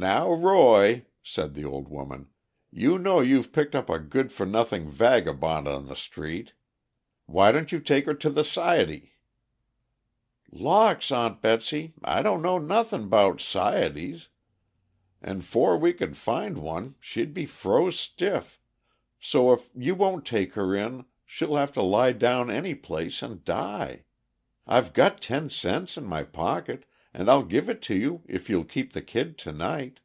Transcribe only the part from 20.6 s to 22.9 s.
in, she'll have to lie down any